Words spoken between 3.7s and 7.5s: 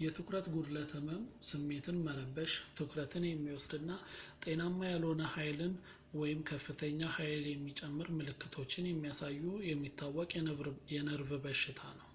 እና ጤናማ ያልሆነ ኃይልን ወይም ከፍተኛ ኃይል